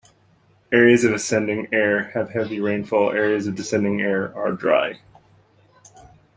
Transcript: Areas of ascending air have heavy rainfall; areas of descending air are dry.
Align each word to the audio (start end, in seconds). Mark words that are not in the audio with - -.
Areas 0.71 1.03
of 1.03 1.13
ascending 1.13 1.67
air 1.71 2.05
have 2.15 2.31
heavy 2.31 2.59
rainfall; 2.59 3.11
areas 3.11 3.45
of 3.45 3.53
descending 3.53 4.01
air 4.01 4.35
are 4.35 4.51
dry. 4.51 4.99